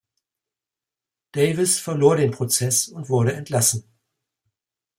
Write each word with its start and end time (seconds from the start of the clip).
Davis 1.31 1.77
verlor 1.79 2.15
den 2.15 2.31
Prozess 2.31 2.87
und 2.87 3.07
wurde 3.09 3.33
entlassen. 3.33 3.83